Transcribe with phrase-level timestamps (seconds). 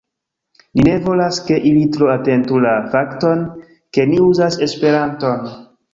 [0.77, 3.45] Ni ne volas, ke ili tro atentu la fakton,
[3.99, 5.51] ke ni uzas Esperanton